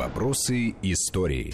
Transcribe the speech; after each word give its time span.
Вопросы 0.00 0.74
истории. 0.80 1.52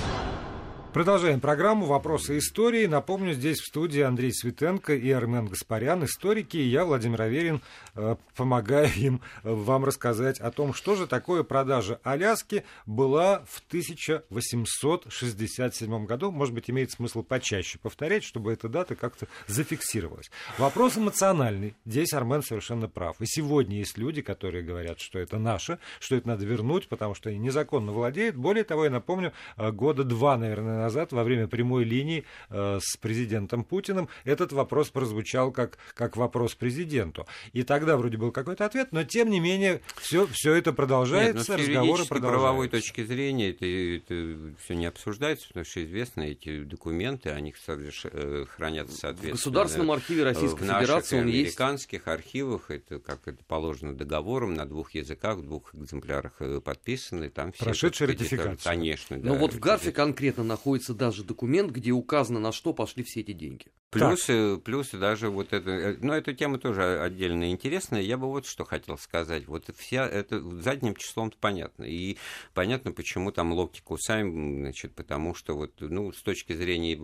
Продолжаем 0.96 1.40
программу 1.40 1.84
«Вопросы 1.84 2.38
истории». 2.38 2.86
Напомню, 2.86 3.34
здесь 3.34 3.60
в 3.60 3.66
студии 3.66 4.00
Андрей 4.00 4.32
Светенко 4.32 4.94
и 4.94 5.10
Армен 5.10 5.44
Гаспарян, 5.44 6.02
историки, 6.06 6.56
и 6.56 6.62
я, 6.62 6.86
Владимир 6.86 7.20
Аверин, 7.20 7.60
э, 7.94 8.16
помогаю 8.34 8.88
им 8.96 9.20
э, 9.42 9.52
вам 9.52 9.84
рассказать 9.84 10.40
о 10.40 10.50
том, 10.50 10.72
что 10.72 10.96
же 10.96 11.06
такое 11.06 11.42
продажа 11.42 12.00
Аляски 12.02 12.64
была 12.86 13.44
в 13.46 13.62
1867 13.68 16.06
году. 16.06 16.30
Может 16.30 16.54
быть, 16.54 16.70
имеет 16.70 16.92
смысл 16.92 17.22
почаще 17.22 17.78
повторять, 17.78 18.24
чтобы 18.24 18.54
эта 18.54 18.70
дата 18.70 18.94
как-то 18.94 19.28
зафиксировалась. 19.48 20.30
Вопрос 20.56 20.96
эмоциональный. 20.96 21.76
Здесь 21.84 22.14
Армен 22.14 22.42
совершенно 22.42 22.88
прав. 22.88 23.20
И 23.20 23.26
сегодня 23.26 23.76
есть 23.76 23.98
люди, 23.98 24.22
которые 24.22 24.64
говорят, 24.64 25.00
что 25.00 25.18
это 25.18 25.38
наше, 25.38 25.78
что 26.00 26.16
это 26.16 26.28
надо 26.28 26.46
вернуть, 26.46 26.88
потому 26.88 27.14
что 27.14 27.28
они 27.28 27.38
незаконно 27.38 27.92
владеют. 27.92 28.36
Более 28.36 28.64
того, 28.64 28.84
я 28.84 28.90
напомню, 28.90 29.34
э, 29.58 29.70
года 29.72 30.02
два, 30.02 30.38
наверное, 30.38 30.85
назад 30.86 31.12
во 31.12 31.24
время 31.24 31.48
прямой 31.48 31.84
линии 31.84 32.24
э, 32.50 32.78
с 32.80 32.96
президентом 32.96 33.64
Путиным 33.64 34.08
этот 34.24 34.52
вопрос 34.52 34.90
прозвучал 34.90 35.50
как, 35.50 35.78
как 35.94 36.16
вопрос 36.16 36.54
президенту. 36.54 37.26
И 37.52 37.62
тогда 37.62 37.96
вроде 37.96 38.16
был 38.16 38.30
какой-то 38.30 38.64
ответ, 38.64 38.88
но 38.92 39.02
тем 39.04 39.30
не 39.30 39.40
менее 39.40 39.80
все, 39.96 40.26
все 40.32 40.54
это 40.54 40.72
продолжается, 40.72 41.52
Нет, 41.52 41.60
ну, 41.60 41.66
разговоры 41.66 42.04
с 42.04 42.06
продолжаются. 42.06 42.40
правовой 42.40 42.68
точки 42.68 43.04
зрения 43.04 43.50
это, 43.50 43.66
это 43.66 44.54
все 44.62 44.74
не 44.74 44.86
обсуждается, 44.86 45.48
потому 45.48 45.64
что 45.64 45.84
известно, 45.84 46.22
эти 46.22 46.62
документы, 46.62 47.30
они 47.30 47.52
э, 47.66 48.44
хранятся 48.48 48.96
соответственно. 48.96 49.32
В 49.34 49.36
Государственном 49.38 49.90
архиве 49.90 50.24
Российской 50.24 50.62
в 50.62 50.66
Федерации 50.66 51.16
наших 51.16 51.26
он 51.26 51.28
и 51.28 51.32
есть. 51.32 51.58
американских 51.58 52.08
архивах, 52.08 52.70
это 52.70 52.98
как 53.00 53.26
это 53.26 53.42
положено 53.44 53.94
договором, 53.94 54.54
на 54.54 54.66
двух 54.66 54.94
языках, 54.94 55.38
в 55.38 55.42
двух 55.42 55.74
экземплярах 55.74 56.32
э, 56.40 56.60
подписаны. 56.60 57.28
Там 57.30 57.52
все, 57.52 57.88
это- 57.88 58.06
ратификацию. 58.06 58.58
Конечно, 58.62 59.18
да. 59.18 59.28
Но 59.28 59.34
вот 59.34 59.52
в 59.52 59.58
Гарфе 59.58 59.90
конкретно 59.92 60.44
находится 60.44 60.65
даже 60.94 61.24
документ, 61.24 61.70
где 61.70 61.92
указано, 61.92 62.40
на 62.40 62.52
что 62.52 62.72
пошли 62.72 63.02
все 63.04 63.20
эти 63.20 63.32
деньги. 63.32 63.66
Плюс, 63.98 64.24
э, 64.28 64.58
плюс 64.64 64.90
даже 64.90 65.28
вот 65.30 65.52
это, 65.52 65.70
э, 65.70 65.96
ну, 66.00 66.12
эта 66.12 66.34
тема 66.34 66.58
тоже 66.58 67.00
отдельно 67.00 67.50
интересная. 67.50 68.00
Я 68.02 68.16
бы 68.16 68.26
вот 68.26 68.46
что 68.46 68.64
хотел 68.64 68.98
сказать. 68.98 69.46
Вот 69.46 69.70
вся 69.76 70.06
это 70.06 70.40
задним 70.60 70.94
числом 70.96 71.32
понятно. 71.40 71.84
И 71.84 72.16
понятно, 72.54 72.92
почему 72.92 73.32
там 73.32 73.52
локти 73.52 73.80
кусаем, 73.82 74.60
значит, 74.60 74.94
потому 74.94 75.34
что 75.34 75.56
вот, 75.56 75.72
ну, 75.80 76.12
с 76.12 76.22
точки 76.22 76.52
зрения 76.54 76.94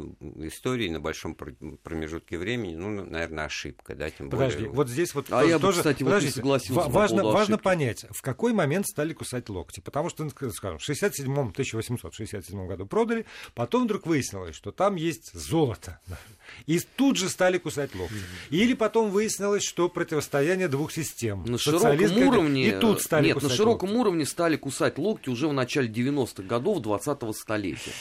истории 0.47 0.89
на 0.89 1.01
большом 1.01 1.35
пр- 1.35 1.55
промежутке 1.83 2.39
времени, 2.39 2.75
ну, 2.75 3.05
наверное, 3.05 3.45
ошибка, 3.45 3.95
да, 3.95 4.11
тем 4.11 4.31
Подожди, 4.31 4.59
более. 4.59 4.73
вот 4.73 4.89
здесь 4.89 5.15
вот 5.15 5.27
А 5.31 5.41
тоже, 5.41 5.49
я 5.51 5.59
бы, 5.59 5.63
тоже- 5.63 5.79
кстати, 5.79 6.03
вот 6.03 6.09
не 6.09 6.15
подождите, 6.15 6.35
согласился 6.35 6.75
ва- 6.81 6.85
по 6.85 6.91
важно, 6.91 7.25
важно 7.25 7.59
понять, 7.59 8.07
в 8.11 8.23
какой 8.23 8.53
момент 8.53 8.87
стали 8.87 9.13
кусать 9.13 9.49
локти. 9.49 9.81
Потому 9.81 10.09
что, 10.11 10.25
ну, 10.25 10.31
скажем, 10.53 10.79
в 10.79 10.83
67 10.83 11.51
1867 11.51 12.67
году 12.67 12.87
продали, 12.87 13.27
потом 13.55 13.85
вдруг 13.85 14.07
выяснилось, 14.07 14.55
что 14.55 14.73
там 14.73 14.97
есть 14.97 15.33
золото. 15.35 16.01
И 16.67 16.79
тут 16.97 17.17
же 17.17 17.29
стали 17.29 17.59
кусать 17.59 17.95
локти. 17.95 18.15
Или 18.51 18.75
потом 18.75 19.11
выяснилось, 19.11 19.63
что 19.65 19.89
противостояние 19.89 20.69
двух 20.69 20.93
систем. 20.93 21.45
На 21.47 21.59
широком 21.59 22.29
уровне... 22.29 22.69
И 22.69 22.73
тут 22.73 23.01
стали 23.01 23.27
Нет, 23.29 23.43
на 23.43 23.49
широком 23.49 23.89
локти. 23.91 24.01
уровне 24.01 24.27
стали 24.27 24.57
кусать 24.57 24.99
локти 24.99 25.29
уже 25.29 25.49
в 25.49 25.53
начале 25.53 25.89
90-х 25.89 26.43
годов 26.43 26.79
20-го 26.79 27.33
столетия. 27.33 27.93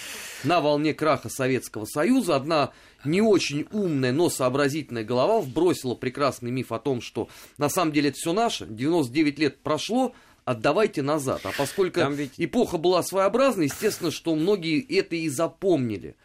На 0.44 0.60
волне 0.62 0.94
краха 0.94 1.30
Советского 1.30 1.86
Союза 1.86 2.36
одна 2.36 2.72
не 3.06 3.22
очень 3.22 3.68
умная, 3.72 4.12
но 4.12 4.30
сообразительная 4.30 5.04
голова 5.04 5.40
вбросила 5.42 5.96
прекрасный 5.96 6.52
миф 6.52 6.72
о 6.72 6.80
том, 6.80 7.02
что 7.02 7.30
на 7.58 7.70
самом 7.70 7.92
деле 7.92 8.10
это 8.10 8.18
все 8.18 8.34
наше, 8.34 8.66
99 8.66 9.40
лет 9.40 9.60
прошло, 9.60 10.14
отдавайте 10.46 11.02
назад. 11.02 11.42
А 11.44 11.52
поскольку 11.58 12.00
Там 12.00 12.14
ведь- 12.14 12.34
эпоха 12.38 12.78
была 12.78 13.04
своеобразной, 13.04 13.66
естественно, 13.66 14.12
что 14.12 14.36
многие 14.36 14.80
это 14.98 15.16
и 15.16 15.30
запомнили. 15.30 16.16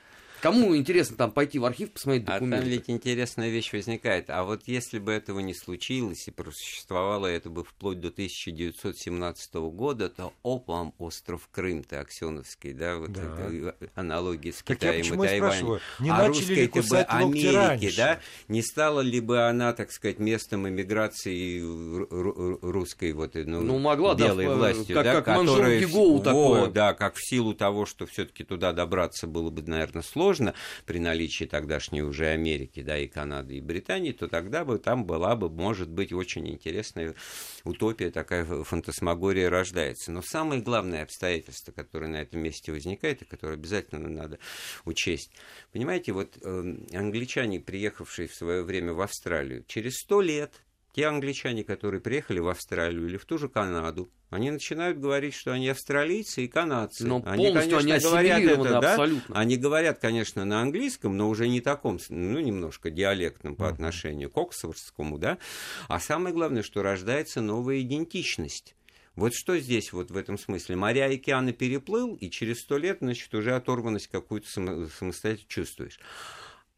Кому 0.46 0.76
интересно 0.76 1.16
там 1.16 1.32
пойти 1.32 1.58
в 1.58 1.64
архив, 1.64 1.90
посмотреть 1.90 2.22
А 2.22 2.26
там 2.26 2.34
документы? 2.38 2.68
ведь 2.68 2.84
интересная 2.88 3.48
вещь 3.50 3.72
возникает. 3.72 4.30
А 4.30 4.44
вот 4.44 4.62
если 4.66 5.00
бы 5.00 5.10
этого 5.10 5.40
не 5.40 5.54
случилось 5.54 6.28
и 6.28 6.30
просуществовало 6.30 7.26
это 7.26 7.50
бы 7.50 7.64
вплоть 7.64 7.98
до 7.98 8.08
1917 8.10 9.54
года, 9.72 10.08
то 10.08 10.32
оп, 10.44 10.68
вам 10.68 10.94
остров 10.98 11.48
Крым-то 11.50 11.98
Аксеновский, 11.98 12.74
да, 12.74 12.96
вот 12.96 13.10
Да. 13.12 13.22
это, 13.22 13.74
э, 13.80 13.88
аналогии 13.96 14.52
с 14.52 14.62
Так 14.62 14.80
я 14.84 14.92
Китаем 14.92 15.20
и 15.20 15.26
Тайванем. 15.26 15.80
не 15.98 16.10
а 16.10 16.18
начали 16.18 16.28
русской 16.28 16.54
ли 16.54 16.62
это 16.66 16.82
бы 16.88 16.98
Америки, 17.00 17.46
раньше? 17.56 17.96
да, 17.96 18.20
не 18.46 18.62
стала 18.62 19.00
ли 19.00 19.18
бы 19.18 19.48
она, 19.48 19.72
так 19.72 19.90
сказать, 19.90 20.20
местом 20.20 20.68
эмиграции 20.68 21.58
ру- 21.60 22.08
ру- 22.08 22.58
русской 22.62 23.12
вот, 23.14 23.34
э, 23.34 23.42
ну, 23.44 23.62
Ну, 23.62 23.80
могла, 23.80 24.14
да, 24.14 24.26
белой 24.28 24.46
в- 24.46 24.56
властью, 24.58 24.94
как- 24.94 25.04
да, 25.06 25.12
как 25.22 25.24
которая 25.24 25.78
в- 25.78 25.80
Гигоу 25.80 26.18
во, 26.18 26.22
такое. 26.22 26.66
да, 26.68 26.94
как 26.94 27.16
в 27.16 27.28
силу 27.28 27.52
того, 27.52 27.84
что 27.84 28.06
все-таки 28.06 28.44
туда 28.44 28.72
добраться 28.72 29.26
было 29.26 29.50
бы, 29.50 29.62
наверное, 29.62 30.02
сложно 30.04 30.35
при 30.84 30.98
наличии 30.98 31.44
тогдашней 31.44 32.02
уже 32.02 32.28
Америки, 32.28 32.82
да, 32.82 32.98
и 32.98 33.06
Канады, 33.06 33.56
и 33.56 33.60
Британии, 33.60 34.12
то 34.12 34.28
тогда 34.28 34.64
бы 34.64 34.78
там 34.78 35.04
была 35.04 35.36
бы, 35.36 35.48
может 35.48 35.88
быть, 35.88 36.12
очень 36.12 36.48
интересная 36.48 37.14
утопия, 37.64 38.10
такая 38.10 38.44
фантасмагория 38.44 39.48
рождается. 39.48 40.12
Но 40.12 40.22
самое 40.22 40.60
главное 40.60 41.02
обстоятельство, 41.02 41.72
которое 41.72 42.08
на 42.08 42.22
этом 42.22 42.40
месте 42.40 42.72
возникает, 42.72 43.22
и 43.22 43.24
которое 43.24 43.54
обязательно 43.54 44.08
надо 44.08 44.38
учесть. 44.84 45.30
Понимаете, 45.72 46.12
вот 46.12 46.36
э, 46.42 46.76
англичане, 46.92 47.60
приехавшие 47.60 48.28
в 48.28 48.34
свое 48.34 48.62
время 48.62 48.92
в 48.92 49.00
Австралию, 49.00 49.64
через 49.66 49.94
сто 49.96 50.20
лет 50.20 50.52
те 50.96 51.08
англичане, 51.08 51.62
которые 51.62 52.00
приехали 52.00 52.38
в 52.38 52.48
Австралию 52.48 53.06
или 53.06 53.18
в 53.18 53.26
ту 53.26 53.36
же 53.36 53.50
Канаду, 53.50 54.10
они 54.30 54.50
начинают 54.50 54.98
говорить, 54.98 55.34
что 55.34 55.52
они 55.52 55.68
австралийцы 55.68 56.46
и 56.46 56.48
канадцы. 56.48 57.06
Но 57.06 57.22
они, 57.26 57.48
полностью 57.48 57.76
они 57.76 57.98
говорят 57.98 58.40
это, 58.40 58.80
да? 58.80 58.92
абсолютно. 58.92 59.38
Они 59.38 59.58
говорят, 59.58 59.98
конечно, 59.98 60.46
на 60.46 60.62
английском, 60.62 61.14
но 61.14 61.28
уже 61.28 61.48
не 61.48 61.60
таком, 61.60 61.98
ну, 62.08 62.40
немножко 62.40 62.90
диалектном 62.90 63.56
по 63.56 63.68
отношению 63.68 64.30
к 64.30 64.38
оксфордскому, 64.38 65.18
да. 65.18 65.36
А 65.88 66.00
самое 66.00 66.34
главное, 66.34 66.62
что 66.62 66.82
рождается 66.82 67.42
новая 67.42 67.82
идентичность. 67.82 68.74
Вот 69.16 69.34
что 69.34 69.58
здесь 69.58 69.92
вот 69.92 70.10
в 70.10 70.16
этом 70.16 70.38
смысле? 70.38 70.76
Моря 70.76 71.10
и 71.10 71.16
океаны 71.16 71.52
переплыл, 71.52 72.14
и 72.14 72.30
через 72.30 72.60
сто 72.60 72.78
лет, 72.78 72.98
значит, 73.02 73.34
уже 73.34 73.54
оторванность 73.54 74.06
какую-то 74.06 74.48
само- 74.48 74.86
самостоятельно 74.88 75.48
чувствуешь. 75.48 76.00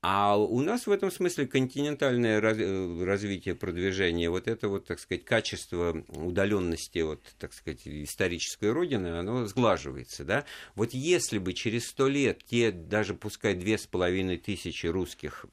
А 0.01 0.37
у 0.37 0.61
нас 0.61 0.87
в 0.87 0.93
этом 0.93 1.11
смысле 1.11 1.49
континентальное 1.49 2.41
э, 2.41 3.05
развитие, 3.05 3.57
продвижение, 3.57 4.31
вот 4.31 4.47
это 4.47 4.69
вот, 4.69 4.87
так 4.87 5.01
сказать, 5.01 5.25
качество 5.25 6.05
удаленности 6.09 7.01
от, 7.01 7.21
так 7.39 7.53
сказать, 7.53 7.81
исторической 7.85 8.71
родины, 8.71 9.09
оно 9.09 9.45
сглаживается, 9.47 10.25
да. 10.25 10.45
Вот 10.77 10.95
если 10.95 11.39
бы 11.39 11.53
через 11.53 11.89
сто 11.89 12.07
лет 12.07 12.45
те, 12.45 12.71
даже 12.71 13.15
пускай 13.15 13.55
две 13.55 13.77
с 13.77 13.89
половиной 13.89 14.37
тысячи 14.37 14.87
русских 14.87 15.47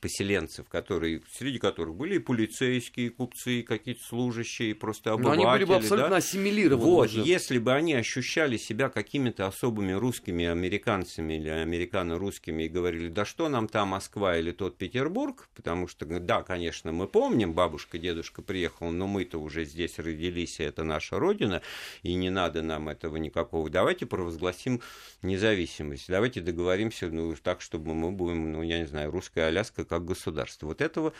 поселенцев, 0.00 0.68
которые, 0.68 1.22
среди 1.30 1.58
которых 1.58 1.94
были 1.94 2.16
и 2.16 2.18
полицейские, 2.18 3.06
и 3.06 3.10
купцы, 3.10 3.60
и 3.60 3.62
какие-то 3.62 4.02
служащие, 4.02 4.70
и 4.70 4.74
просто 4.74 5.10
Но 5.10 5.14
обыватели, 5.16 5.42
они 5.42 5.52
были 5.52 5.64
бы 5.64 5.70
да, 5.70 5.76
абсолютно 5.76 6.16
ассимилированы 6.16 6.84
вот, 6.84 7.10
уже. 7.10 7.20
если 7.20 7.58
бы 7.58 7.72
они 7.72 7.94
ощущали 7.94 8.56
себя 8.56 8.88
какими-то 8.88 9.46
особыми 9.46 9.92
русскими 9.92 10.46
американцами 10.46 11.34
или 11.34 11.48
американо-русскими 11.48 12.64
и 12.64 12.68
говорили, 12.68 13.08
да 13.08 13.24
что 13.24 13.48
нам 13.48 13.68
та 13.68 13.84
Москва 13.84 14.38
или 14.38 14.52
тот 14.52 14.78
Петербург, 14.78 15.48
потому 15.54 15.86
что, 15.86 16.06
да, 16.06 16.42
конечно, 16.42 16.92
мы 16.92 17.06
помним, 17.06 17.52
бабушка, 17.52 17.98
дедушка 17.98 18.42
приехал, 18.42 18.90
но 18.90 19.06
мы-то 19.06 19.38
уже 19.38 19.64
здесь 19.64 19.98
родились, 19.98 20.60
и 20.60 20.64
это 20.64 20.82
наша 20.82 21.18
родина, 21.18 21.62
и 22.02 22.14
не 22.14 22.30
надо 22.30 22.62
нам 22.62 22.88
этого 22.88 23.16
никакого. 23.16 23.68
Давайте 23.68 24.06
провозгласим 24.06 24.80
независимость, 25.22 26.06
давайте 26.08 26.40
договоримся, 26.40 27.08
ну, 27.08 27.34
так, 27.42 27.60
чтобы 27.60 27.94
мы 27.94 28.10
будем, 28.10 28.52
ну, 28.52 28.62
я 28.62 28.78
не 28.78 28.86
знаю, 28.86 29.10
русская 29.10 29.48
Аляска 29.48 29.84
как 29.90 30.04
государство. 30.06 30.66
Вот 30.66 30.80
этого 30.80 31.12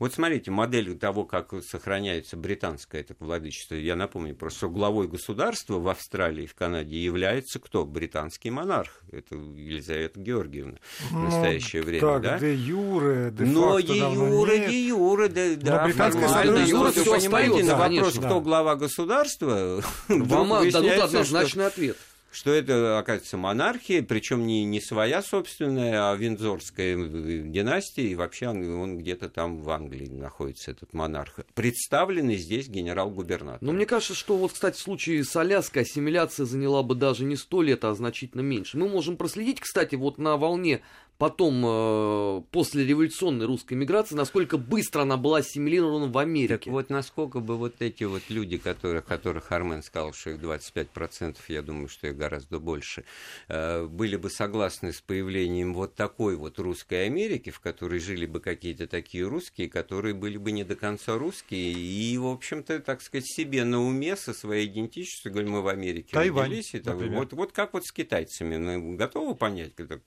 вот 0.00 0.12
смотрите, 0.12 0.50
модель 0.50 0.96
того, 0.98 1.24
как 1.24 1.52
сохраняется 1.62 2.36
британское 2.36 3.00
это 3.02 3.14
владычество, 3.20 3.74
я 3.76 3.94
напомню, 3.94 4.34
просто 4.34 4.58
что 4.58 4.68
главой 4.70 5.06
государства 5.06 5.78
в 5.78 5.86
Австралии 5.88 6.44
и 6.44 6.46
в 6.48 6.54
Канаде 6.56 6.96
является 6.96 7.60
кто? 7.60 7.84
Британский 7.84 8.50
монарх. 8.50 9.02
Это 9.12 9.36
Елизавета 9.36 10.18
Георгиевна 10.18 10.78
в 11.10 11.12
Ну, 11.12 11.20
настоящее 11.26 11.82
время, 11.82 12.00
так, 12.00 12.22
да? 12.22 12.38
де 12.40 12.54
юре, 12.54 13.30
де 13.30 13.44
Но 13.44 13.78
де 13.80 13.96
юре, 13.98 14.58
нет. 14.58 14.68
де 14.70 14.86
юре, 14.88 15.28
да, 15.28 15.54
да, 15.56 15.84
британское 15.84 16.26
формально. 16.28 16.52
Но, 16.58 16.90
всё 16.90 17.04
вы 17.04 17.18
понимаете, 17.18 17.26
остаётся, 17.52 17.64
на 17.72 17.78
вопрос, 17.78 17.98
конечно. 17.98 18.20
кто 18.22 18.34
Да. 18.34 18.40
глава 18.40 18.74
государства, 18.76 19.82
Вам 20.08 20.48
дадут 20.48 20.60
выясняется, 20.60 20.96
что- 20.96 21.04
однозначный 21.04 21.66
ответ. 21.66 21.96
Что 22.34 22.52
это, 22.52 22.98
оказывается, 22.98 23.36
монархия, 23.36 24.02
причем 24.02 24.46
не, 24.46 24.64
не 24.64 24.80
своя 24.80 25.22
собственная, 25.22 26.10
а 26.10 26.16
виндзорская 26.16 26.96
э, 26.96 27.42
династия, 27.44 28.08
и 28.08 28.14
вообще 28.16 28.48
он, 28.48 28.68
он 28.74 28.98
где-то 28.98 29.28
там 29.28 29.58
в 29.58 29.70
Англии 29.70 30.08
находится, 30.08 30.72
этот 30.72 30.92
монарх. 30.92 31.40
Представленный 31.54 32.36
здесь 32.36 32.68
генерал-губернатор. 32.68 33.62
Но 33.62 33.72
мне 33.72 33.86
кажется, 33.86 34.14
что 34.14 34.36
вот, 34.36 34.52
кстати, 34.52 34.76
в 34.76 34.80
случае 34.80 35.22
с 35.22 35.34
Аляской 35.36 35.82
ассимиляция 35.82 36.44
заняла 36.44 36.82
бы 36.82 36.96
даже 36.96 37.24
не 37.24 37.36
сто 37.36 37.62
лет, 37.62 37.84
а 37.84 37.94
значительно 37.94 38.40
меньше. 38.40 38.78
Мы 38.78 38.88
можем 38.88 39.16
проследить, 39.16 39.60
кстати, 39.60 39.94
вот 39.94 40.18
на 40.18 40.36
волне 40.36 40.82
потом 41.18 41.62
э, 41.64 42.42
после 42.50 42.84
революционной 42.84 43.46
русской 43.46 43.74
миграции, 43.74 44.14
насколько 44.14 44.58
быстро 44.58 45.02
она 45.02 45.16
была 45.16 45.38
ассимилирована 45.38 46.06
в 46.06 46.18
Америке. 46.18 46.54
Так 46.54 46.66
вот, 46.66 46.90
насколько 46.90 47.40
бы 47.40 47.56
вот 47.56 47.80
эти 47.80 48.04
вот 48.04 48.22
люди, 48.28 48.56
которые, 48.56 49.02
которых 49.02 49.50
Армен 49.52 49.82
сказал, 49.82 50.12
что 50.12 50.30
их 50.30 50.40
25%, 50.40 51.36
я 51.48 51.62
думаю, 51.62 51.88
что 51.88 52.08
их 52.08 52.16
гораздо 52.16 52.58
больше, 52.58 53.04
э, 53.48 53.86
были 53.86 54.16
бы 54.16 54.30
согласны 54.30 54.92
с 54.92 55.00
появлением 55.00 55.74
вот 55.74 55.94
такой 55.94 56.36
вот 56.36 56.58
русской 56.58 57.06
Америки, 57.06 57.50
в 57.50 57.60
которой 57.60 58.00
жили 58.00 58.26
бы 58.26 58.40
какие-то 58.40 58.86
такие 58.86 59.24
русские, 59.26 59.68
которые 59.68 60.14
были 60.14 60.36
бы 60.36 60.52
не 60.52 60.64
до 60.64 60.76
конца 60.76 61.16
русские, 61.16 61.72
и, 61.72 62.18
в 62.18 62.26
общем-то, 62.26 62.80
так 62.80 63.02
сказать, 63.02 63.26
себе 63.26 63.64
на 63.64 63.80
уме 63.80 64.16
со 64.16 64.34
своей 64.34 64.66
идентичностью, 64.66 65.32
говорим, 65.32 65.52
мы 65.52 65.62
в 65.62 65.68
Америке 65.68 66.10
Тайвань, 66.12 66.46
родились, 66.46 66.74
и 66.74 66.80
так, 66.80 66.96
вот, 66.96 67.32
вот 67.32 67.52
как 67.52 67.72
вот 67.72 67.84
с 67.84 67.92
китайцами, 67.92 68.56
мы 68.56 68.96
готовы 68.96 69.34
понять, 69.34 69.74
как- 69.74 70.02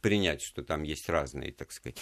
принять, 0.00 0.39
что 0.42 0.62
там 0.62 0.82
есть 0.82 1.08
разные, 1.08 1.52
так 1.52 1.72
сказать, 1.72 1.98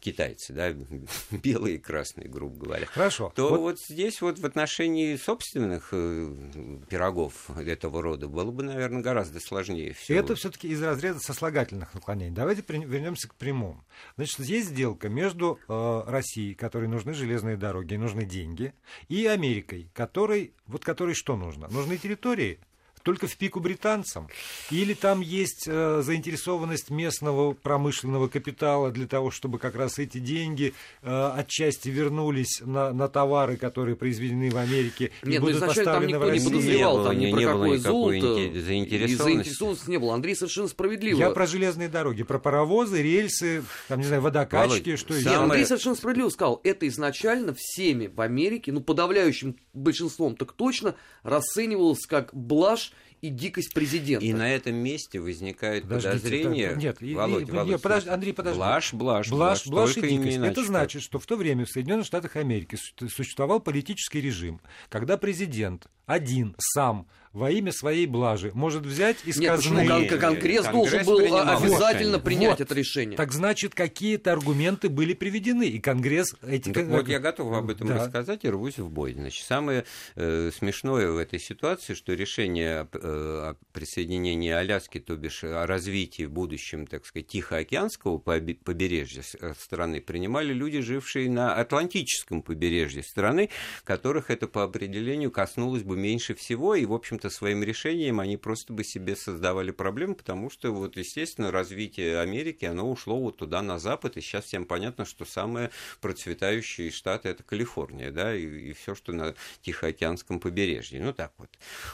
китайцы, 0.00 0.52
да, 0.52 0.72
белые 1.30 1.76
и 1.76 1.78
красные, 1.78 2.28
грубо 2.28 2.64
говоря 2.64 2.86
Хорошо. 2.86 3.32
то 3.34 3.50
Вот 3.50 3.60
вот... 3.60 3.80
здесь 3.80 4.20
вот 4.20 4.38
в 4.38 4.46
отношении 4.46 5.16
собственных 5.16 5.88
э, 5.92 6.80
пирогов 6.88 7.50
этого 7.56 8.02
рода 8.02 8.28
было 8.28 8.50
бы, 8.50 8.62
наверное, 8.62 9.02
гораздо 9.02 9.40
сложнее 9.40 9.92
все. 9.92 10.16
Это 10.16 10.34
все-таки 10.34 10.68
из 10.68 10.82
разряда 10.82 11.18
сослагательных 11.18 11.94
наклонений. 11.94 12.34
Давайте 12.34 12.62
вернемся 12.66 13.28
к 13.28 13.34
прямому. 13.34 13.84
Значит, 14.16 14.40
есть 14.40 14.68
сделка 14.68 15.08
между 15.08 15.58
э, 15.68 16.02
Россией, 16.06 16.54
которой 16.54 16.88
нужны 16.88 17.14
железные 17.14 17.56
дороги, 17.56 17.94
нужны 17.94 18.24
деньги, 18.24 18.74
и 19.08 19.26
Америкой, 19.26 19.90
которой, 19.94 20.54
вот 20.66 20.84
которой 20.84 21.14
что 21.14 21.36
нужно? 21.36 21.68
Нужны 21.68 21.96
территории, 21.96 22.60
только 23.02 23.26
в 23.26 23.36
пику 23.36 23.60
британцам? 23.60 24.28
Или 24.70 24.94
там 24.94 25.20
есть 25.20 25.64
э, 25.66 26.02
заинтересованность 26.04 26.90
местного 26.90 27.52
промышленного 27.52 28.28
капитала 28.28 28.90
для 28.90 29.06
того, 29.06 29.30
чтобы 29.30 29.58
как 29.58 29.74
раз 29.74 29.98
эти 29.98 30.18
деньги 30.18 30.74
э, 31.02 31.32
отчасти 31.36 31.88
вернулись 31.88 32.60
на, 32.64 32.92
на 32.92 33.08
товары, 33.08 33.56
которые 33.56 33.96
произведены 33.96 34.50
в 34.50 34.56
Америке 34.56 35.10
и 35.22 35.28
Нет, 35.28 35.40
ну 35.40 35.46
будут 35.46 35.60
там 35.60 35.68
поставлены 35.68 36.18
в 36.18 36.22
никто 36.22 36.24
не 36.26 36.30
России? 36.32 36.48
подозревал 36.48 36.98
Не 36.98 37.04
там 37.04 37.12
было, 37.14 37.20
ни 37.20 37.26
не- 37.26 37.32
про 37.32 37.40
не 37.40 37.46
было 37.46 37.54
какое 37.62 37.78
золото. 37.78 38.16
инте- 38.16 38.52
И 38.56 38.60
заинтересованности. 38.60 39.22
заинтересованности 39.22 39.90
не 39.90 39.98
было. 39.98 40.14
Андрей 40.14 40.36
совершенно 40.36 40.68
справедливо. 40.68 41.18
Я 41.18 41.30
про 41.30 41.46
железные 41.46 41.88
дороги, 41.88 42.22
про 42.22 42.38
паровозы, 42.38 43.02
рельсы, 43.02 43.62
там, 43.88 44.00
не 44.00 44.06
знаю, 44.06 44.22
водокачки, 44.22 44.88
Володь, 44.90 44.98
что 45.00 45.14
еще. 45.14 45.24
Самое- 45.24 45.42
Андрей 45.44 45.64
совершенно 45.66 45.96
справедливо 45.96 46.28
сказал, 46.28 46.60
это 46.64 46.86
изначально 46.88 47.54
всеми 47.56 48.06
в 48.06 48.20
Америке, 48.20 48.72
ну, 48.72 48.80
подавляющим 48.80 49.56
большинством 49.72 50.36
так 50.36 50.52
точно, 50.52 50.94
расценивалось 51.22 52.06
как 52.06 52.30
блажь 52.34 52.91
и 53.22 53.28
дикость 53.30 53.72
президента. 53.72 54.26
И 54.26 54.32
на 54.32 54.52
этом 54.52 54.74
месте 54.74 55.20
возникает 55.20 55.84
Подождите, 55.84 56.12
подозрение... 56.16 56.68
так, 56.70 56.78
нет, 56.78 56.96
и- 57.02 57.14
Володь, 57.14 57.48
и- 57.48 57.50
Володь, 57.52 57.68
нет, 57.70 57.80
подожди, 57.80 58.08
Андрей, 58.10 58.32
подожди. 58.34 58.58
Блажь, 58.58 58.92
блажь, 58.92 59.28
Блажь, 59.30 59.66
блажь 59.68 59.90
и 59.92 59.94
только 59.94 60.10
не 60.10 60.18
дикость. 60.18 60.36
иначе 60.38 60.52
Это 60.52 60.64
значит, 60.64 61.02
что 61.02 61.18
в 61.20 61.26
то 61.26 61.36
время 61.36 61.64
в 61.64 61.70
Соединенных 61.70 62.04
Штатах 62.04 62.34
Америки 62.36 62.74
су- 62.76 63.08
существовал 63.08 63.60
политический 63.60 64.20
режим, 64.20 64.60
когда 64.88 65.16
президент 65.16 65.86
один 66.12 66.54
сам 66.58 67.06
во 67.32 67.50
имя 67.50 67.72
своей 67.72 68.04
блажи 68.06 68.50
может 68.52 68.84
взять 68.84 69.16
из 69.24 69.38
Нет, 69.38 69.56
почему? 69.56 69.76
казны... 69.78 69.88
Кон- 70.10 70.18
Конгресс, 70.18 70.66
Конгресс 70.66 70.72
должен 70.72 71.06
был 71.06 71.16
принимал 71.16 71.48
обязательно 71.62 71.96
решение. 72.16 72.20
принять 72.20 72.50
Вот. 72.50 72.60
это 72.60 72.74
решение. 72.74 73.16
Так 73.16 73.32
значит, 73.32 73.74
какие-то 73.74 74.32
аргументы 74.32 74.90
были 74.90 75.14
приведены, 75.14 75.66
и 75.66 75.78
Конгресс 75.78 76.26
эти... 76.46 76.70
Так 76.70 76.88
вот, 76.88 77.08
я 77.08 77.20
готов 77.20 77.54
об 77.54 77.70
этом 77.70 77.88
Да. 77.88 77.94
рассказать 77.94 78.44
и 78.44 78.50
рвусь 78.50 78.76
в 78.76 78.90
бой. 78.90 79.14
Значит, 79.14 79.46
самое 79.46 79.86
э, 80.14 80.50
смешное 80.54 81.10
в 81.10 81.16
этой 81.16 81.38
ситуации, 81.40 81.94
что 81.94 82.12
решение 82.12 82.80
о, 82.80 82.88
э, 82.92 82.98
о 83.00 83.56
присоединении 83.72 84.50
Аляски, 84.50 85.00
то 85.00 85.16
бишь 85.16 85.42
о 85.42 85.66
развитии 85.66 86.24
в 86.24 86.30
будущем, 86.32 86.86
так 86.86 87.06
сказать, 87.06 87.28
Тихоокеанского 87.28 88.18
побе- 88.18 88.58
побережья 88.62 89.22
э, 89.40 89.54
страны, 89.58 90.02
принимали 90.02 90.52
люди, 90.52 90.80
жившие 90.80 91.30
на 91.30 91.54
Атлантическом 91.54 92.42
побережье 92.42 93.02
страны, 93.02 93.48
которых 93.84 94.30
это 94.30 94.48
по 94.48 94.64
определению 94.64 95.30
коснулось 95.30 95.82
бы 95.82 95.96
меньше 96.02 96.34
всего, 96.34 96.74
и, 96.74 96.84
в 96.84 96.92
общем-то, 96.92 97.30
своим 97.30 97.62
решением 97.62 98.20
они 98.20 98.36
просто 98.36 98.72
бы 98.72 98.84
себе 98.84 99.16
создавали 99.16 99.70
проблемы, 99.70 100.14
потому 100.14 100.50
что, 100.50 100.72
вот, 100.72 100.96
естественно, 100.96 101.50
развитие 101.50 102.18
Америки, 102.20 102.64
оно 102.64 102.90
ушло 102.90 103.18
вот 103.18 103.38
туда, 103.38 103.62
на 103.62 103.78
запад, 103.78 104.16
и 104.16 104.20
сейчас 104.20 104.44
всем 104.44 104.66
понятно, 104.66 105.04
что 105.04 105.24
самые 105.24 105.70
процветающие 106.00 106.90
штаты 106.90 107.28
это 107.28 107.42
Калифорния, 107.42 108.10
да, 108.10 108.34
и, 108.34 108.72
все, 108.72 108.94
что 108.94 109.12
на 109.12 109.34
Тихоокеанском 109.62 110.40
побережье. 110.40 111.00
Ну, 111.02 111.12
так 111.12 111.32
вот, 111.38 111.50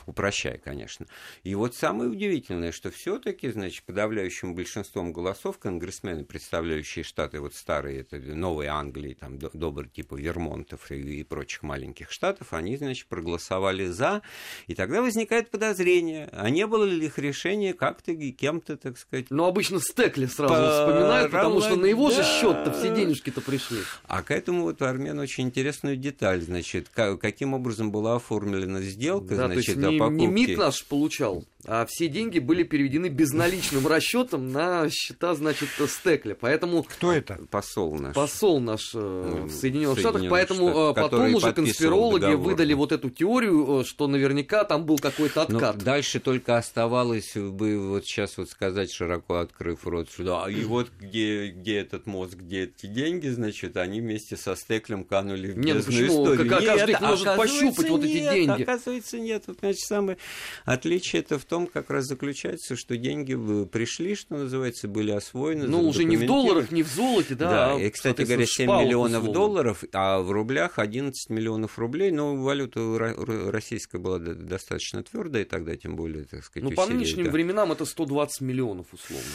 упрощая, 0.07 0.59
конечно. 0.59 1.07
И 1.45 1.55
вот 1.55 1.75
самое 1.75 2.11
удивительное, 2.11 2.73
что 2.73 2.91
все-таки, 2.91 3.51
значит, 3.51 3.85
подавляющим 3.85 4.55
большинством 4.55 5.13
голосов 5.13 5.59
конгрессмены, 5.59 6.25
представляющие 6.25 7.05
штаты 7.05 7.41
вот 7.41 7.55
старые, 7.55 8.01
это 8.01 8.19
Новой 8.19 8.67
Англии, 8.67 9.15
там, 9.15 9.39
до- 9.39 9.51
добрый 9.53 9.91
типа 9.91 10.15
Вермонтов 10.15 10.91
и, 10.91 11.21
и 11.21 11.25
прочих 11.25 11.63
маленьких 11.63 12.11
штатов, 12.11 12.53
они, 12.53 12.77
значит, 12.77 13.07
проголосовали 13.09 13.88
за, 13.93 14.23
и 14.67 14.75
тогда 14.75 15.03
возникает 15.03 15.51
подозрение, 15.51 16.29
а 16.33 16.51
не 16.51 16.67
было 16.67 16.85
ли 16.85 17.07
их 17.07 17.19
решение 17.19 17.73
как-то 17.75 18.13
и 18.13 18.33
кем-то, 18.33 18.77
так 18.77 18.99
сказать, 18.99 19.27
Но 19.31 19.47
обычно 19.47 19.81
Стекли 19.81 20.27
сразу 20.27 20.55
вспоминают, 20.55 21.31
потому 21.31 21.61
что 21.61 21.77
на 21.77 21.87
его 21.87 22.11
же 22.11 22.19
Да. 22.19 22.25
счет-то 22.25 22.73
все 22.73 22.95
денежки-то 22.95 23.41
пришли. 23.41 23.79
А 24.07 24.23
к 24.23 24.31
этому 24.31 24.63
вот 24.63 24.83
Армен 24.83 25.19
очень 25.19 25.45
интересную 25.45 25.97
деталь, 25.97 26.41
значит, 26.43 26.89
ка- 26.89 27.17
каким 27.17 27.55
образом 27.55 27.91
была 27.91 28.17
оформлена 28.17 28.81
сделка, 28.83 29.35
Да, 29.37 29.47
то 29.49 29.55
есть 29.55 29.67
значит, 29.73 29.85
о 29.85 29.91
не, 29.93 29.99
покупке. 29.99 30.27
не 30.27 30.33
МИД 30.33 30.59
наш 30.59 30.85
получал, 30.85 31.45
а 31.67 31.87
все 31.89 32.09
деньги 32.09 32.39
были 32.39 32.63
переведены 32.63 33.07
безналичным 33.07 33.87
расчетом 33.87 34.53
на 34.53 34.89
счета, 34.91 35.35
значит, 35.35 35.69
Стекля. 35.89 36.35
Поэтому 36.39 36.83
Кто 36.83 37.13
это? 37.13 37.39
посол 37.51 37.97
наш. 37.99 38.15
посол 38.15 38.61
наш 38.61 38.93
э, 38.95 38.99
в 38.99 39.51
Соединенных 39.51 39.99
Штатах, 39.99 40.23
поэтому 40.29 40.91
э, 40.91 40.95
потом 40.95 41.35
уже 41.35 41.53
конспирологи 41.53 42.23
договор. 42.23 42.47
выдали 42.53 42.75
вот 42.75 42.93
эту 42.93 43.11
теорию, 43.11 43.78
что 43.87 44.07
наверняка 44.09 44.65
там 44.65 44.85
был 44.85 44.99
какой-то 44.99 45.47
Ну, 45.49 45.57
откат. 45.59 45.79
дальше 45.79 46.21
только 46.21 46.57
оставалось 46.57 47.35
бы 47.37 47.79
вот 47.89 48.05
сейчас 48.05 48.37
вот 48.39 48.51
сказать, 48.51 48.93
широко 48.93 49.37
открыв 49.37 49.87
рот, 49.87 50.11
что 50.11 50.25
да, 50.25 50.51
и 50.51 50.63
вот 50.65 50.89
где, 51.01 51.49
где 51.51 51.79
этот 51.79 52.07
мозг, 52.07 52.35
где 52.37 52.65
эти 52.65 52.87
деньги, 52.87 53.29
значит, 53.29 53.77
они 53.77 54.01
вместе 54.01 54.37
со 54.37 54.57
Стеклем 54.57 55.05
канули 55.05 55.53
в 55.53 55.57
ну 55.59 55.63
бездну 55.63 55.83
почему? 55.85 56.07
историю. 56.25 56.49
Как- 56.49 56.65
каждый 56.65 56.89
Нет, 56.93 57.01
может 57.01 57.27
оказывается, 57.29 57.37
пощупать 57.67 57.91
вот 57.91 58.05
эти 58.05 58.17
нет, 58.19 58.35
деньги. 58.35 58.63
Оказывается, 58.63 59.19
нет. 59.19 59.45
Вот, 59.47 59.59
значит, 59.61 59.81
самое 59.81 60.19
отличие 60.65 61.21
это 61.23 61.39
в 61.39 61.45
том, 61.45 61.67
как 61.67 61.91
раз 61.91 62.07
заключается, 62.07 62.77
что 62.77 62.97
деньги 62.97 63.35
пришли, 63.67 64.15
что 64.15 64.37
называется, 64.37 64.89
были 64.89 65.11
освоены. 65.11 65.67
Ну, 65.67 65.87
уже 65.89 66.05
не 66.05 66.17
в 66.17 66.27
долларах, 66.27 66.71
не 66.71 66.83
в 66.83 66.89
золоте, 66.89 67.35
да. 67.35 67.51
Да, 67.51 67.75
а, 67.75 67.79
и, 67.81 67.91
кстати 67.91 68.23
говоря, 68.23 68.45
в 68.45 68.49
7 68.51 68.65
шпалах 68.67 68.85
миллионов 68.85 69.23
условно. 69.23 69.33
долларов, 69.33 69.85
а 69.93 70.21
в 70.21 70.31
рублях 70.31 70.79
11 70.79 71.31
миллионов 71.31 71.79
рублей. 71.79 72.11
Ну, 72.11 72.43
валюта 72.43 72.81
ро- 72.81 73.17
ро- 73.17 73.51
российская 73.69 73.99
была 73.99 74.19
до- 74.19 74.35
достаточно 74.35 75.03
твердая 75.03 75.45
тогда, 75.45 75.77
тем 75.77 75.95
более, 75.97 76.25
так 76.25 76.45
сказать, 76.45 76.69
Ну, 76.69 76.75
по 76.75 76.87
нынешним 76.87 77.27
да. 77.27 77.31
временам 77.31 77.73
это 77.73 77.85
120 77.85 78.41
миллионов 78.41 78.87
условно. 78.93 79.27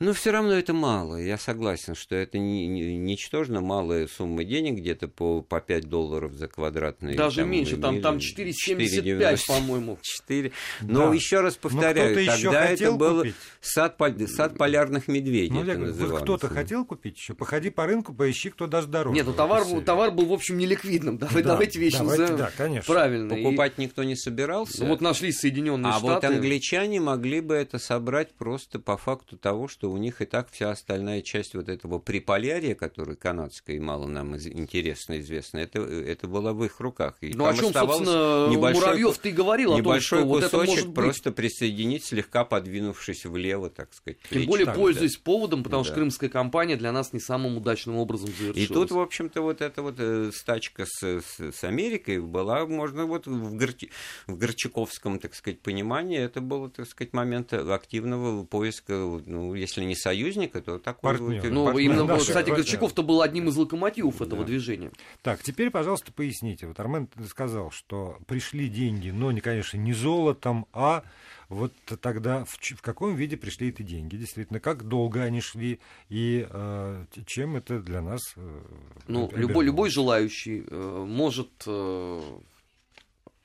Но 0.00 0.12
все 0.12 0.30
равно 0.32 0.52
это 0.52 0.72
мало. 0.72 1.16
Я 1.16 1.38
согласен, 1.38 1.94
что 1.94 2.14
это 2.16 2.38
не, 2.38 2.66
не- 2.66 2.96
ничтожно 2.96 3.60
малая 3.60 4.06
сумма 4.08 4.44
денег, 4.44 4.74
где-то 4.78 5.08
по, 5.08 5.42
по 5.42 5.60
5 5.60 5.84
долларов 5.88 6.32
за 6.34 6.48
квадратный. 6.48 7.14
Даже 7.14 7.42
там, 7.42 7.50
меньше, 7.50 7.76
там, 7.76 8.00
там 8.02 8.18
или 8.18 8.52
4,75, 8.52 9.18
4,90. 9.36 9.46
по-моему. 9.46 9.98
4. 10.02 10.52
Но 10.82 11.08
Да. 11.08 11.14
еще 11.14 11.40
раз 11.40 11.58
Но 11.62 11.68
повторяю, 11.70 12.14
кто-то 12.14 12.20
еще 12.20 12.42
тогда 12.44 12.64
это 12.66 12.92
был 12.92 13.24
сад, 13.60 13.96
сад 14.28 14.58
полярных 14.58 15.08
медведей. 15.08 15.50
Ну, 15.50 15.64
я 15.64 15.74
это 15.74 15.92
вот 16.06 16.22
кто-то 16.22 16.48
хотел 16.48 16.84
купить 16.84 17.16
еще? 17.16 17.34
Походи 17.34 17.70
по 17.70 17.86
рынку, 17.86 18.12
поищи, 18.14 18.50
кто 18.50 18.66
даст 18.66 18.88
дороже. 18.88 19.14
Нет, 19.14 19.26
ну 19.26 19.32
товар, 19.32 19.64
был- 19.64 19.82
товар 19.82 20.10
был, 20.10 20.26
в 20.26 20.32
общем, 20.32 20.58
неликвидным. 20.58 21.18
Давай, 21.18 21.42
Да, 21.42 21.50
давайте 21.50 21.78
вещи 21.78 21.98
давайте, 21.98 22.22
назовем 22.22 22.38
да, 22.38 22.50
конечно. 22.56 22.92
правильно. 22.92 23.32
И- 23.34 23.42
Покупать 23.44 23.78
никто 23.78 24.02
не 24.04 24.16
собирался. 24.16 24.82
ну, 24.82 24.88
вот 24.90 25.00
нашлись 25.00 25.38
Соединенные 25.38 25.92
А 25.92 25.98
вот 25.98 26.18
Штаты. 26.18 26.26
англичане 26.28 27.00
могли 27.00 27.40
бы 27.40 27.54
это 27.54 27.78
собрать 27.78 28.34
просто 28.34 28.78
по 28.78 28.96
факту 28.96 29.36
того, 29.36 29.68
что 29.68 29.81
у 29.88 29.96
них 29.96 30.20
и 30.22 30.24
так 30.24 30.48
вся 30.50 30.70
остальная 30.70 31.22
часть 31.22 31.54
вот 31.54 31.68
этого 31.68 31.98
приполярья, 31.98 32.74
которое 32.74 33.16
канадское 33.16 33.76
и 33.76 33.80
мало 33.80 34.06
нам 34.06 34.34
из- 34.36 34.46
интересно 34.46 35.18
известно, 35.20 35.58
это, 35.58 35.80
это 35.80 36.26
было 36.28 36.52
в 36.52 36.64
их 36.64 36.80
руках. 36.80 37.16
И 37.20 37.32
Ну, 37.34 37.46
о 37.46 37.54
чем, 37.54 37.72
собственно, 37.72 38.48
небольшой 38.50 38.80
Муравьев 38.84 39.18
ты 39.18 39.28
и 39.30 39.32
говорил, 39.32 39.70
о 39.70 39.72
том, 39.76 39.80
Небольшой 39.80 40.18
что 40.20 40.28
вот 40.28 40.42
это 40.42 40.50
кусочек 40.50 40.68
может 40.70 40.86
быть. 40.88 40.94
просто 40.94 41.32
присоединить, 41.32 42.04
слегка 42.04 42.44
подвинувшись 42.44 43.24
влево, 43.24 43.70
так 43.70 43.92
сказать. 43.94 44.18
Тем 44.30 44.46
более, 44.46 44.66
там, 44.66 44.74
пользуясь 44.76 45.16
поводом, 45.16 45.62
потому 45.62 45.84
что 45.84 45.92
Да. 45.92 46.00
крымская 46.00 46.28
кампания 46.30 46.76
для 46.76 46.92
нас 46.92 47.12
не 47.12 47.20
самым 47.20 47.56
удачным 47.56 47.96
образом 47.96 48.30
И 48.30 48.32
завершилась. 48.32 48.68
тут, 48.68 48.90
в 48.90 48.98
общем-то, 49.00 49.40
вот 49.42 49.60
эта 49.62 49.82
вот 49.82 49.94
э, 49.98 50.30
стачка 50.34 50.84
с, 50.86 51.02
с, 51.02 51.40
с 51.40 51.64
Америкой 51.64 52.20
была, 52.20 52.66
можно 52.66 53.06
вот 53.06 53.26
в, 53.26 53.54
Горчи- 53.56 53.90
в 54.26 54.36
горчаковском, 54.36 55.18
так 55.18 55.34
сказать, 55.34 55.60
понимании, 55.60 56.18
это 56.18 56.40
был, 56.40 56.68
так 56.68 56.86
сказать, 56.88 57.12
момент 57.12 57.52
активного 57.52 58.44
поиска, 58.44 58.92
ну, 59.26 59.54
если 59.54 59.71
если 59.72 59.84
не 59.84 59.96
союзника, 59.96 60.60
то 60.60 60.78
такой 60.78 61.10
Партнер. 61.12 61.42
вот- 61.42 61.50
Ну, 61.50 61.64
партнер. 61.66 61.80
именно, 61.84 62.04
Наши 62.04 62.26
кстати. 62.26 62.50
Горчаков-то 62.50 63.02
был 63.02 63.22
одним 63.22 63.48
из 63.48 63.56
локомотивов 63.56 64.20
этого 64.22 64.42
Да. 64.42 64.46
движения. 64.46 64.90
Так, 65.22 65.42
теперь, 65.42 65.70
пожалуйста, 65.70 66.12
поясните. 66.12 66.66
Вот 66.66 66.78
Армен 66.78 67.08
сказал, 67.28 67.70
что 67.70 68.18
пришли 68.26 68.68
деньги, 68.68 69.10
но, 69.10 69.32
не, 69.32 69.40
конечно, 69.40 69.76
не 69.78 69.92
золотом, 69.92 70.66
а 70.72 71.02
вот 71.48 71.72
тогда 72.00 72.44
в, 72.44 72.56
в 72.58 72.82
каком 72.82 73.14
виде 73.14 73.36
пришли 73.36 73.68
эти 73.68 73.82
деньги? 73.82 74.16
Действительно, 74.16 74.60
как 74.60 74.84
долго 74.88 75.22
они 75.22 75.40
шли 75.40 75.80
и 76.08 76.46
э, 76.48 77.04
чем 77.26 77.56
это 77.56 77.80
для 77.80 78.00
нас? 78.02 78.20
э, 78.36 78.60
Ну, 79.08 79.30
любой, 79.34 79.64
любой 79.64 79.90
желающий 79.90 80.64
э, 80.68 81.04
может, 81.08 81.50
э, 81.66 82.22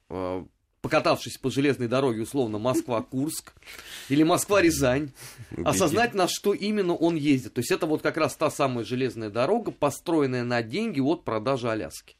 э, 0.09 0.45
покатавшись 0.87 1.37
по 1.37 1.49
железной 1.51 1.87
дороге, 1.87 2.21
условно, 2.21 2.57
Москва-Курск 2.57 3.53
или 4.09 4.23
Москва-Рязань, 4.23 5.11
осознать, 5.63 6.13
на 6.13 6.27
что 6.27 6.53
именно 6.53 6.95
он 6.95 7.15
ездит. 7.15 7.53
То 7.53 7.59
есть 7.59 7.71
это 7.71 7.85
вот 7.85 8.01
как 8.01 8.17
раз 8.17 8.35
та 8.35 8.49
самая 8.49 8.83
железная 8.85 9.29
дорога, 9.29 9.71
построенная 9.71 10.43
на 10.43 10.63
деньги 10.63 10.99
от 10.99 11.23
продажи 11.23 11.69
Аляски. 11.69 12.15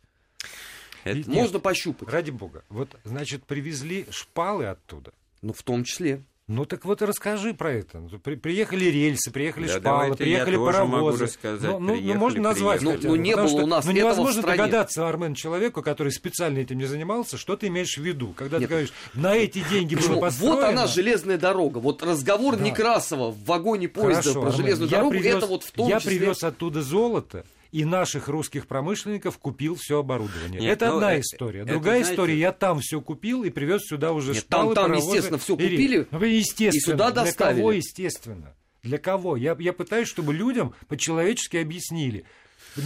Это- 1.03 1.17
Нет. 1.19 1.27
Можно 1.27 1.59
пощупать. 1.59 2.09
Ради 2.09 2.31
бога. 2.31 2.63
Вот, 2.69 2.89
значит, 3.05 3.43
привезли 3.45 4.05
шпалы 4.09 4.65
оттуда. 4.65 5.13
Ну, 5.41 5.53
в 5.53 5.63
том 5.63 5.83
числе. 5.83 6.21
Ну 6.49 6.63
так 6.65 6.85
вот 6.85 7.01
расскажи 7.01 7.53
про 7.53 7.73
это. 7.73 7.99
Ну, 7.99 8.19
при- 8.19 8.35
приехали 8.35 8.85
рельсы, 8.85 9.31
приехали 9.31 9.67
Да, 9.67 9.79
шпалы, 9.79 10.07
я 10.11 10.15
приехали 10.15 10.55
могу 10.55 10.65
паровозы. 10.67 11.25
рассказать. 11.25 11.69
Ну, 11.69 11.79
ну, 11.79 11.93
ну, 11.93 12.13
можно 12.13 12.41
назвать. 12.41 12.79
приехали. 12.79 12.95
хотя 12.95 13.07
Ну, 13.09 13.13
бы, 13.15 13.19
не 13.21 13.35
было 13.35 13.47
что, 13.49 13.57
у 13.57 13.67
нас 13.67 13.83
ну, 13.83 13.91
этого 13.91 14.01
невозможно 14.05 14.41
стране. 14.43 14.57
догадаться, 14.57 15.09
Армен, 15.09 15.33
человеку, 15.33 15.81
который 15.81 16.13
специально 16.13 16.59
этим 16.59 16.77
не 16.77 16.85
занимался, 16.85 17.35
что 17.37 17.57
ты 17.57 17.67
имеешь 17.67 17.97
в 17.97 18.01
виду, 18.01 18.33
когда 18.33 18.59
Нет. 18.59 18.69
ты 18.69 18.71
говоришь, 18.75 18.93
на 19.13 19.35
эти 19.35 19.61
деньги 19.69 19.95
было 19.95 20.03
Почему? 20.03 20.21
построено. 20.21 20.55
Вот 20.55 20.63
она, 20.69 20.87
железная 20.87 21.37
дорога. 21.37 21.79
Вот 21.79 22.01
разговор 22.01 22.55
Да. 22.55 22.63
Некрасова 22.63 23.31
в 23.31 23.43
вагоне 23.43 23.89
поезда 23.89 24.21
Хорошо, 24.21 24.39
про 24.41 24.49
Армен, 24.51 24.55
железную 24.63 24.89
я 24.89 24.97
дорогу, 24.99 25.11
привез- 25.15 25.35
это 25.39 25.47
вот 25.47 25.63
в 25.65 25.71
том 25.73 25.89
Я 25.89 25.99
числе... 25.99 26.17
привез 26.17 26.43
оттуда 26.45 26.81
золото, 26.81 27.45
и 27.71 27.86
наших 27.86 28.27
русских 28.27 28.67
промышленников 28.67 29.38
купил 29.38 29.75
все 29.75 30.00
оборудование. 30.00 30.59
Нет, 30.62 30.74
это 30.77 30.88
ну, 30.89 30.95
одна 30.95 31.15
э, 31.15 31.19
история. 31.21 31.62
это, 31.62 31.69
Другая 31.69 32.00
знаете- 32.00 32.13
история, 32.13 32.38
я 32.39 32.51
там 32.51 32.79
все 32.79 33.01
купил 33.01 33.43
и 33.43 33.50
привез 33.50 33.83
сюда 33.86 34.12
уже 34.13 34.33
Нет, 34.33 34.43
шпалы, 34.43 34.75
там- 34.75 34.91
там, 34.91 34.97
естественно, 34.97 35.36
рельсы. 35.38 35.51
купили 35.51 36.07
Ну, 36.12 36.24
естественно. 36.24 36.77
и 36.77 36.79
сюда 36.79 37.12
Для 37.12 37.24
доставили. 37.24 37.57
кого, 37.59 37.71
естественно? 37.74 38.55
Для 38.83 38.97
кого? 38.97 39.36
Я, 39.36 39.55
я 39.59 39.74
пытаюсь, 39.74 40.07
чтобы 40.07 40.33
людям 40.33 40.74
по-человечески 40.88 41.57
объяснили. 41.57 42.25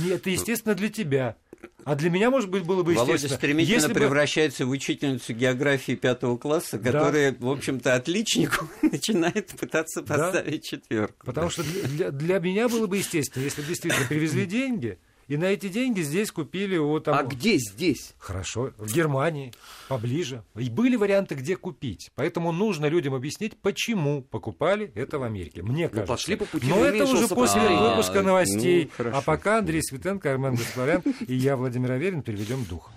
Это, 0.09 0.29
естественно, 0.29 0.73
для 0.73 0.89
тебя. 0.89 1.35
А 1.83 1.95
для 1.95 2.09
меня, 2.11 2.29
может 2.29 2.49
быть, 2.49 2.63
было 2.63 2.83
бы 2.83 2.93
Володя 2.93 3.13
естественно. 3.13 3.37
стремительно 3.37 3.75
если 3.75 3.87
бы- 3.93 3.99
превращается 4.01 4.65
в 4.65 4.69
учительницу 4.69 5.33
географии 5.33 5.93
пятого 5.93 6.37
класса, 6.37 6.77
Да. 6.77 6.91
которая, 6.91 7.35
в 7.39 7.49
общем-то, 7.49 7.95
отличнику 7.95 8.67
начинает 8.83 9.47
пытаться 9.47 10.01
Да. 10.01 10.15
поставить 10.15 10.63
четверку. 10.65 11.25
Потому 11.25 11.49
что 11.49 11.63
для, 11.63 11.81
для- 11.87 12.11
для 12.11 12.39
меня 12.39 12.69
было 12.69 12.85
бы 12.87 12.97
естественно, 12.97 13.43
если 13.43 13.61
бы 13.61 13.67
действительно 13.67 14.05
привезли 14.07 14.45
деньги, 14.45 14.99
и 15.31 15.37
на 15.37 15.45
эти 15.45 15.69
деньги 15.69 16.01
здесь 16.01 16.29
купили 16.29 16.77
вот 16.77 17.05
там... 17.05 17.17
А 17.17 17.23
где 17.23 17.55
здесь? 17.57 18.15
Хорошо, 18.17 18.73
в 18.77 18.93
Германии, 18.93 19.53
поближе. 19.87 20.43
И 20.57 20.69
были 20.69 20.97
варианты, 20.97 21.35
где 21.35 21.55
купить. 21.55 22.11
Поэтому 22.15 22.51
нужно 22.51 22.87
людям 22.87 23.13
объяснить, 23.13 23.55
почему 23.61 24.23
покупали 24.23 24.91
это 24.93 25.19
в 25.19 25.23
Америке. 25.23 25.63
Мне 25.63 25.87
кажется. 25.87 26.01
Ну, 26.01 26.07
пошли 26.17 26.35
по 26.35 26.43
пути 26.43 26.67
Но 26.67 26.83
это 26.83 27.05
уже 27.05 27.29
после 27.29 27.61
выпуска 27.61 28.19
А, 28.19 28.23
новостей. 28.23 28.83
ну, 28.83 28.91
хорошо. 28.97 29.17
а 29.19 29.21
пока 29.21 29.59
Андрей 29.59 29.81
Светенко, 29.81 30.29
Армен 30.33 30.55
Гаспарян 30.55 31.01
и 31.25 31.33
я, 31.33 31.55
Владимир 31.55 31.93
Аверин, 31.93 32.23
переведем 32.23 32.65
дух. 32.65 32.91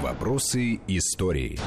Вопросы 0.00 0.80
истории. 0.88 1.60